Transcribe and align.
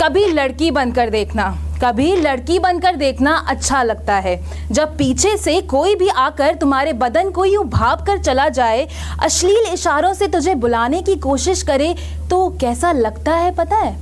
कभी 0.00 0.24
लड़की 0.26 0.70
बनकर 0.70 1.10
देखना, 1.10 1.44
कभी 1.82 2.14
लड़की 2.16 2.58
बनकर 2.58 2.96
देखना 2.96 3.32
अच्छा 3.48 3.82
लगता 3.82 4.14
है। 4.16 4.36
जब 4.72 4.96
पीछे 4.98 5.36
से 5.36 5.60
कोई 5.62 5.94
भी 5.94 6.08
आकर 6.08 6.54
तुम्हारे 6.54 6.92
बदन 6.92 7.30
को 7.30 7.44
यूँ 7.44 7.64
भाप 7.64 8.04
कर 8.06 8.18
चला 8.18 8.48
जाए, 8.48 8.86
अश्लील 9.22 9.72
इशारों 9.72 10.12
से 10.14 10.28
तुझे 10.28 10.54
बुलाने 10.54 11.02
की 11.02 11.16
कोशिश 11.16 11.62
करे 11.62 11.94
तो 12.30 12.48
कैसा 12.60 12.92
लगता 12.92 13.34
है 13.34 13.54
पता 13.54 13.76
है? 13.76 13.96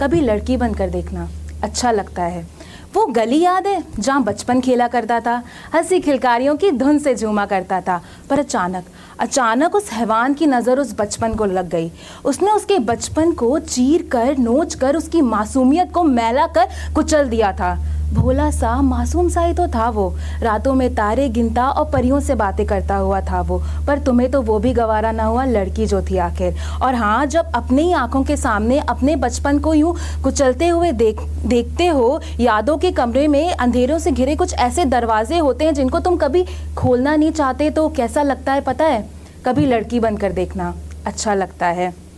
कभी 0.00 0.20
लड़की 0.20 0.56
बनकर 0.56 0.90
देखना 0.90 1.28
अच्छा 1.62 1.90
लगता 1.90 2.22
है। 2.22 2.46
वो 2.94 3.04
गली 3.06 3.38
याद 3.40 3.66
है, 3.66 3.82
जहाँ 3.98 4.22
बचपन 4.24 4.60
खेला 4.60 4.86
करता 4.88 5.18
था। 5.20 5.42
हँसी 5.74 6.00
खिलकारियों 6.00 6.54
की 6.56 6.70
धुन 6.70 6.98
से 6.98 7.14
झूमा 7.14 7.44
करता 7.46 7.80
था। 7.80 8.00
पर 8.30 8.38
अचानक 8.38 8.84
अचानक 9.20 9.74
उस 9.74 9.90
हैवान 9.92 10.34
की 10.34 10.46
नज़र 10.46 10.78
उस 10.78 10.94
बचपन 10.98 11.34
को 11.34 11.44
लग 11.44 11.68
गई। 11.68 11.90
उसने 12.24 12.50
उसके 12.50 12.78
बचपन 12.78 13.32
को 13.32 13.58
चीर 13.58 14.08
कर, 14.12 14.36
नोच 14.38 14.74
कर 14.74 14.96
उसकी 14.96 15.22
मासूमियत 15.22 15.92
को 15.92 16.04
मैला 16.04 16.46
कर 16.46 16.68
कुचल 16.94 17.28
दिया 17.28 17.52
था। 17.52 17.74
भोला 18.12 18.50
सा 18.50 18.80
मासूम 18.82 19.28
सा 19.28 19.40
ही 19.40 19.52
तो 19.54 19.66
था 19.68 19.88
वो। 19.90 20.14
रातों 20.42 20.74
में 20.74 20.94
तारे 20.94 21.28
गिनता 21.28 21.68
और 21.68 21.90
परियों 21.90 22.20
से 22.20 22.34
बातें 22.34 22.64
करता 22.66 22.96
हुआ 22.96 23.20
था 23.20 23.40
वो। 23.40 23.62
पर 23.86 23.98
तुम्हें 23.98 24.30
तो 24.30 24.40
वो 24.42 24.58
भी 24.58 24.72
गवारा 24.72 25.12
ना 25.12 25.24
हुआ, 25.24 25.44
लड़की 25.44 25.86
जो 25.86 26.02
थी 26.02 26.16
आखिर। 26.16 26.56
और 26.82 26.94
हाँ 26.94 27.26
जब 27.26 27.52
अपनी 27.54 27.82
ही 27.82 27.92
आँखों 27.92 28.24
के 28.24 28.36
सामने 28.36 28.78
अपने 28.78 29.16
बचपन 29.16 29.58
को 29.58 29.74
यूँ 29.74 29.94
कुचलते 30.24 30.68
हुए 30.68 30.92
देख, 30.92 31.20
देखते 31.46 31.86
हो, 31.86 32.20
यादों 32.40 32.76
के 32.78 32.90
कमरे 32.90 33.26
में 33.28 33.52
अंधेरों 33.52 33.98
से 33.98 34.12
घिरे 34.12 34.36
कुछ 34.36 34.54
ऐसे 34.54 34.84
दरवाजे 34.84 35.38
होते 35.38 35.64
हैं 35.64 35.74
जिनको 35.74 36.00
तुम 36.00 36.16
कभी 36.16 36.44
खोलना 36.76 37.16
नहीं 37.16 37.32
चाहते 37.32 37.70
तो 37.70 37.88
कैसा 37.88 38.22
लगता 38.22 38.52
है 38.52 38.60
पता 38.60 38.84
है? 38.84 39.08
कभी 39.46 39.66
लड़की 39.66 40.00
बनकर 40.00 40.32
देखना 40.32 40.74
अच्छा 41.06 41.34
लगता 41.34 41.66
है। 41.66 42.09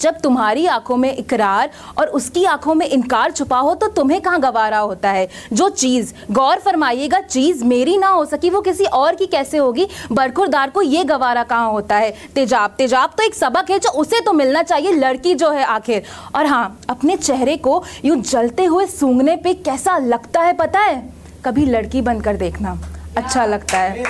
जब 0.00 0.20
तुम्हारी 0.20 0.66
आँखों 0.66 0.96
में 0.96 1.16
इकरार 1.16 1.70
और 1.98 2.06
उसकी 2.06 2.44
आँखों 2.44 2.74
में 2.74 2.86
इनकार 2.86 3.30
छुपा 3.30 3.58
हो 3.58 3.74
तो 3.74 3.86
तुम्हें 3.88 4.20
कहाँ 4.20 4.40
गवारा 4.40 4.78
होता 4.78 5.10
है? 5.10 5.28
जो 5.52 5.68
चीज़ 5.68 6.12
गौर 6.30 6.58
फरमाइएगा, 6.58 7.20
चीज़ 7.20 7.64
मेरी 7.64 7.96
ना 7.98 8.08
हो 8.08 8.24
सकी, 8.24 8.50
वो 8.50 8.60
किसी 8.60 8.84
और 8.84 9.14
की 9.14 9.26
कैसे 9.26 9.58
होगी? 9.58 9.86
बरखुरदार 10.12 10.70
को 10.70 10.82
ये 10.82 11.04
गवारा 11.04 11.44
कहाँ 11.44 11.70
होता 11.70 11.96
है? 11.96 12.14
तेजाब 12.34 12.74
तेजाब 12.78 13.10
तो 13.10 13.22
एक 13.22 13.34
सबक 13.34 13.70
है 13.70 13.78
जो 13.78 13.90
उसे 13.90 14.20
तो 14.20 14.32
मिलना 14.32 14.62
चाहिए, 14.62 14.92
लड़की 14.92 15.34
जो 15.34 15.50
है 15.50 15.64
आखिर। 15.64 16.02
और 16.34 16.46
हाँ 16.46 16.78
अपने 16.90 17.16
चेहरे 17.16 17.56
को 17.56 17.82
यूँ 18.04 18.16
जलते 18.16 18.64
हुए 18.64 18.86
सूंघने 18.86 19.36
पर 19.36 19.62
कैसा 19.64 19.98
लगता 19.98 20.40
है 20.40 20.52
पता 20.52 20.80
है? 20.80 21.02
कभी 21.44 21.64
लड़की 21.66 22.00
बनकर 22.02 22.36
देखना 22.36 22.78
अच्छा 23.16 23.44
लगता 23.46 23.78
है। 23.78 24.04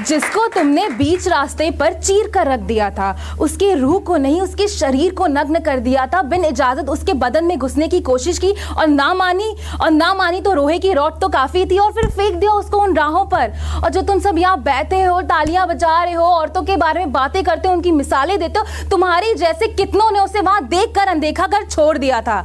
जिसको 0.00 0.46
तुमने 0.46 0.88
बीच 0.88 1.26
रास्ते 1.28 1.70
पर 1.70 1.92
चीर 1.94 2.30
कर 2.34 2.46
रख 2.46 2.60
दिया 2.60 2.90
था। 2.90 3.16
उसके 3.40 3.72
रूह 3.74 3.98
को 4.00 4.16
नहीं, 4.16 4.40
उसके 4.40 4.66
शरीर 4.68 5.14
को 5.14 5.26
नग्न 5.26 5.60
कर 5.60 5.78
दिया 5.78 6.06
था। 6.06 6.22
बिन 6.22 6.44
इजाज़त 6.44 6.88
उसके 6.88 7.12
बदन 7.14 7.44
में 7.44 7.56
घुसने 7.58 7.88
की 7.88 8.00
कोशिश 8.00 8.38
की 8.38 8.52
और 8.78 8.86
ना 8.88 9.12
मानी, 9.14 9.54
और 9.82 9.90
ना 9.90 10.12
मानी 10.14 10.40
तो 10.40 10.52
रोहे 10.52 10.78
की 10.78 10.92
रोट 10.92 11.20
तो 11.20 11.28
काफ़ी 11.28 11.64
थी 11.66 11.78
और 11.78 11.92
फिर 11.92 12.10
फेंक 12.10 12.34
दिया 12.34 12.52
उसको 12.52 12.78
उन 12.78 12.96
राहों 12.96 13.24
पर। 13.26 13.52
और 13.84 13.90
जो 13.90 14.02
तुम 14.02 14.20
सब 14.20 14.38
यहाँ 14.38 14.62
बैठे 14.62 15.02
हो, 15.02 15.20
तालियाँ 15.22 15.66
बजा 15.68 16.02
रहे 16.04 16.14
हो, 16.14 16.24
औरतों 16.24 16.62
के 16.62 16.76
बारे 16.76 17.00
में 17.00 17.12
बातें 17.12 17.42
करते 17.44 17.68
हो, 17.68 17.74
उनकी 17.74 17.92
मिसालें 17.92 18.38
देते 18.38 18.58
हो, 18.58 18.88
तुम्हारी 18.90 19.34
जैसे 19.34 19.66
कितनों 19.68 20.10
ने 20.10 20.20
उसे 20.20 20.40
वहाँ 20.40 20.64
देख 20.64 20.94
कर 20.94 21.08
अनदेखा 21.08 21.46
कर 21.46 21.64
छोड़ 21.66 21.96
दिया 21.98 22.20
था। 22.22 22.40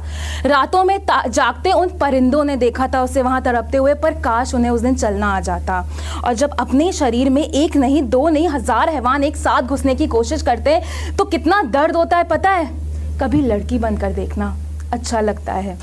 रातों 0.46 0.84
में 0.84 0.98
जागते 1.06 1.72
उन 1.72 1.88
परिंदों 2.00 2.44
ने 2.44 2.56
देखा 2.56 2.88
था 2.88 3.02
उसे 3.02 3.22
वहाँ 3.22 3.42
तड़पते 3.42 3.76
हुए, 3.76 3.94
पर 3.94 4.20
काश 4.20 4.54
उन्हें 4.54 4.70
उस 4.70 4.80
दिन 4.80 4.96
चलना 4.96 5.34
आ 5.36 5.40
जाता। 5.40 5.84
और 6.24 6.34
जब 6.34 6.56
अपने 6.58 6.92
शरीर 6.92 7.30
में 7.30 7.45
एक 7.46 7.76
नहीं, 7.76 8.02
दो 8.02 8.28
नहीं, 8.28 8.48
हज़ार 8.48 8.90
हैवान 8.90 9.24
एक 9.24 9.36
साथ 9.36 9.62
घुसने 9.62 9.94
की 9.94 10.06
कोशिश 10.06 10.42
करते 10.42 10.70
हैं। 10.70 11.16
तो 11.16 11.24
कितना 11.24 11.62
दर्द 11.62 11.96
होता 11.96 12.16
है, 12.16 12.24
पता 12.24 12.50
है? 12.50 12.70
कभी 13.18 13.42
लड़की 13.42 13.78
बनकर 13.78 14.12
देखना 14.12 14.56
अच्छा 14.92 15.20
लगता 15.20 15.52
है। 15.52 15.78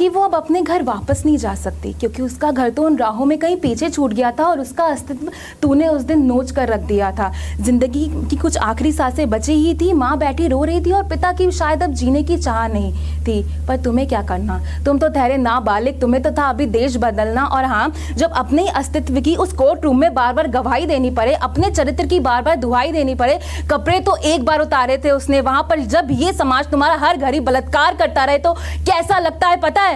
कि 0.00 0.08
वो 0.08 0.20
अब 0.20 0.34
अपने 0.34 0.60
घर 0.62 0.82
वापस 0.82 1.22
नहीं 1.26 1.36
जा 1.38 1.54
सकती, 1.54 1.92
क्योंकि 1.92 2.22
उसका 2.22 2.50
घर 2.50 2.70
तो 2.70 2.82
उन 2.82 2.96
राहों 2.96 3.24
में 3.26 3.36
कहीं 3.38 3.56
पीछे 3.56 3.88
छूट 3.90 4.12
गया 4.12 4.30
था 4.32 4.44
और 4.44 4.60
उसका 4.60 4.84
अस्तित्व 4.84 5.30
तूने 5.62 5.88
उस 5.88 6.02
दिन 6.02 6.22
नोच 6.26 6.50
कर 6.50 6.68
रख 6.68 6.80
दिया 6.82 7.10
था। 7.12 7.30
ज़िंदगी 7.60 8.06
की 8.30 8.36
कुछ 8.36 8.56
आखिरी 8.58 8.92
साँसें 8.92 9.28
बची 9.30 9.52
ही 9.54 9.74
थी, 9.74 9.92
माँ 9.92 10.16
बैठी 10.18 10.46
रो 10.48 10.62
रही 10.64 10.80
थी 10.80 10.92
और 10.92 11.02
पिता 11.08 11.32
की 11.32 11.50
शायद 11.50 11.82
अब 11.82 11.92
जीने 11.92 12.22
की 12.22 12.36
चाह 12.38 12.66
नहीं 12.68 12.92
थी। 13.22 13.42
पर 13.68 13.80
तुम्हें 13.80 14.06
क्या 14.08 14.22
करना? 14.22 14.58
तुम 14.84 14.98
तो 14.98 15.08
ठहरे 15.08 15.36
ना 15.38 15.58
बालिक, 15.60 16.00
तुम्हें 16.00 16.22
तो 16.22 16.30
था 16.32 16.48
अभी 16.50 16.66
देश 16.68 16.96
बदलना। 16.96 17.44
और 17.46 17.64
हाँ 17.64 17.92
जब 18.14 18.30
अपने 18.34 18.66
अस्तित्व 18.70 19.20
की 19.20 19.36
उस 19.36 19.52
कोर्ट 19.52 19.84
रूम 19.84 20.00
में 20.00 20.14
बार 20.14 20.32
बार 20.34 20.48
गवाही 20.48 20.86
देनी 20.86 21.10
पड़े, 21.10 21.34
अपने 21.34 21.70
चरित्र 21.72 22.06
की 22.06 22.20
बार 22.20 22.42
बार 22.42 22.56
दुहाई 22.56 22.92
देनी 22.92 23.14
पड़े, 23.16 23.38
कपड़े 23.70 24.00
तो 24.00 24.16
एक 24.24 24.44
बार 24.44 24.60
उतारे 24.60 24.98
थे 24.98 25.10
उसने, 25.10 25.40
वहाँ 25.42 25.62
पर 25.62 25.80
जब 25.86 26.08
ये 26.12 26.32
समाज 26.32 26.70
तुम्हारा 26.70 26.96
हर 26.98 27.16
घड़ी 27.18 27.40
बलात्कार 27.42 27.94
करता 27.96 28.24
रहे 28.24 28.38
तो 28.38 28.54
कैसा 28.82 29.18
लगता 29.18 29.48
है, 29.48 29.56
पता 29.58 29.82
है? 29.82 29.89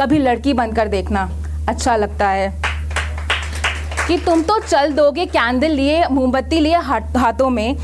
कभी 0.00 0.18
लड़की 0.18 0.52
बनकर 0.52 0.88
देखना। 0.88 1.30
अच्छा 1.68 1.96
लगता 1.96 2.28
है। 2.28 2.68
कि 4.08 4.18
तुम 4.18 4.42
तो 4.42 4.58
चल 4.58 4.92
दोगे 4.92 5.26
कैंडल 5.26 5.70
लिए, 5.70 6.04
मोमबत्ती 6.10 6.60
लिए 6.60 6.76
हाथों 6.76 7.50
में। 7.50 7.76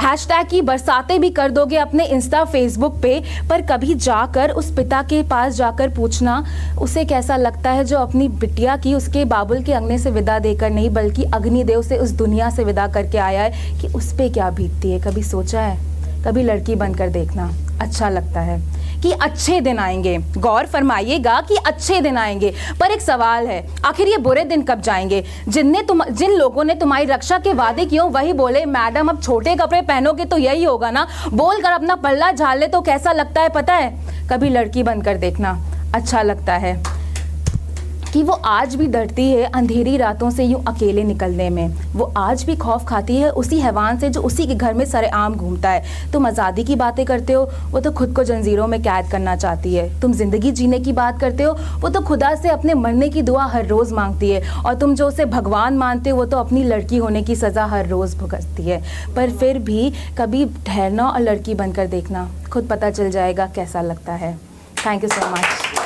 हैशटैग 0.00 0.46
की 0.46 0.62
बरसातें 0.62 1.20
भी 1.20 1.30
कर 1.30 1.50
दोगे 1.50 1.76
अपने 1.76 2.04
इंस्टा 2.04 2.44
फेसबुक 2.44 3.00
पे, 3.02 3.22
पर 3.50 3.62
कभी 3.62 3.94
जाकर 3.94 4.50
उस 4.50 4.76
पिता 4.76 5.02
के 5.02 5.22
पास 5.22 5.54
जाकर 5.54 5.88
पूछना, 5.88 6.46
उसे 6.80 7.04
कैसा 7.04 7.36
लगता 7.36 7.70
है 7.70 7.84
जो 7.84 7.98
अपनी 7.98 8.28
बिटिया 8.28 8.76
की 8.76 8.94
उसके 8.94 9.24
बाबुल 9.24 9.62
के 9.62 9.72
अंगने 9.72 9.98
से 9.98 10.10
विदा 10.10 10.38
देकर 10.38 10.70
नहीं, 10.70 10.90
बल्कि 10.90 11.24
अग्निदेव 11.24 11.82
से 11.82 11.98
उस 11.98 12.10
दुनिया 12.10 12.50
से 12.50 12.64
विदा 12.64 12.86
करके 12.86 13.18
आया 13.18 13.42
है 13.42 13.50
कि 13.50 13.86
उस 13.86 14.12
पर 14.12 14.32
क्या 14.32 14.50
बीतती 14.50 14.90
है? 14.90 15.00
कभी 15.00 15.22
सोचा 15.22 15.60
है? 15.60 15.78
कभी 16.24 16.42
लड़की 16.42 16.74
बनकर 16.74 17.08
देखना। 17.08 17.52
अच्छा 17.80 18.08
लगता 18.08 18.40
है। 18.40 18.75
कि 19.06 19.12
अच्छे 19.12 19.60
दिन 19.60 19.78
आएँगे। 19.78 20.16
गौर 20.38 20.66
फरमाइएगा 20.66 21.40
कि 21.40 21.56
अच्छे 21.56 22.00
दिन 22.00 22.16
आएँगे। 22.18 22.52
पर 22.80 22.90
एक 22.90 23.00
सवाल 23.00 23.46
है, 23.46 23.66
आखिर 23.84 24.08
ये 24.08 24.16
बुरे 24.18 24.44
दिन 24.44 24.62
कब 24.62 24.80
जाएँगे? 24.80 25.22
जिनने 25.48 25.82
तुम, 25.82 26.02
जिन 26.04 26.32
लोगों 26.32 26.64
ने 26.64 26.74
तुम्हारी 26.74 27.06
रक्षा 27.06 27.38
के 27.38 27.52
वादे 27.52 27.84
किए 27.84 28.00
वही 28.00 28.32
बोले, 28.32 28.64
मैडम, 28.66 29.08
अब 29.08 29.22
छोटे 29.22 29.54
कपड़े 29.56 29.82
पहनोगे 29.82 30.24
तो 30.24 30.38
यही 30.38 30.64
होगा 30.64 30.90
ना? 30.90 31.06
बोल 31.32 31.62
कर 31.62 31.72
अपना 31.72 31.94
पल्ला 31.96 32.32
झाल 32.32 32.58
ले 32.58 32.66
तो 32.66 32.80
कैसा 32.80 33.12
लगता 33.12 33.42
है, 33.42 33.48
पता 33.48 33.74
है? 33.74 34.28
कभी 34.28 34.48
लड़की 34.48 34.82
बनकर 34.82 35.16
देखना 35.16 35.58
अच्छा 35.94 36.22
लगता 36.22 36.54
है। 36.54 36.74
कि 38.16 38.22
वो 38.22 38.32
आज 38.46 38.74
भी 38.74 38.86
डरती 38.86 39.24
है 39.30 39.44
अंधेरी 39.46 39.96
रातों 39.96 40.30
से 40.30 40.44
यूँ 40.44 40.62
अकेले 40.68 41.02
निकलने 41.04 41.48
में। 41.50 41.74
वो 41.94 42.04
आज 42.16 42.42
भी 42.44 42.54
खौफ 42.56 42.84
खाती 42.88 43.16
है 43.16 43.30
उसी 43.32 43.58
हैवान 43.60 43.98
से 43.98 44.08
जो 44.10 44.20
उसी 44.20 44.46
के 44.46 44.54
घर 44.54 44.74
में 44.74 44.84
सरे 44.84 45.08
आम 45.08 45.34
घूमता 45.34 45.70
है। 45.70 46.10
तुम 46.12 46.26
आज़ादी 46.26 46.64
की 46.64 46.76
बातें 46.76 47.04
करते 47.06 47.32
हो, 47.32 47.42
वो 47.70 47.80
तो 47.80 47.92
खुद 47.92 48.14
को 48.16 48.24
जंजीरों 48.24 48.66
में 48.66 48.80
कैद 48.82 49.10
करना 49.10 49.36
चाहती 49.36 49.74
है। 49.74 49.88
तुम 50.00 50.12
ज़िंदगी 50.12 50.52
जीने 50.52 50.78
की 50.80 50.92
बात 50.92 51.20
करते 51.20 51.42
हो, 51.42 51.52
वो 51.80 51.88
तो 51.88 52.00
खुदा 52.00 52.34
से 52.34 52.48
अपने 52.48 52.74
मरने 52.76 53.08
की 53.08 53.22
दुआ 53.22 53.44
हर 53.46 53.66
रोज़ 53.66 53.94
मांगती 53.94 54.30
है। 54.30 54.42
और 54.56 54.74
तुम 54.74 54.94
जो 54.94 55.08
उसे 55.08 55.24
भगवान 55.26 55.76
मानते 55.78 56.10
हो, 56.10 56.16
वो 56.16 56.24
तो 56.24 56.38
अपनी 56.38 56.64
लड़की 56.64 56.96
होने 56.96 57.22
की 57.22 57.36
सज़ा 57.36 57.66
हर 57.66 57.88
रोज़ 57.88 58.16
भुगतती 58.18 58.62
है। 58.62 58.82
पर 59.16 59.30
फिर 59.32 59.58
भी 59.60 59.90
कभी 60.18 60.44
ठहरना 60.66 61.08
और 61.08 61.20
लड़की 61.20 61.54
बनकर 61.54 61.86
देखना, 61.88 62.28
खुद 62.52 62.68
पता 62.70 62.90
चल 62.90 63.10
जाएगा 63.10 63.46
कैसा 63.54 63.82
लगता 63.82 64.12
है। 64.14 64.36
Thank 64.86 65.04
you 65.04 65.10
so 65.10 65.30
much 65.30 65.85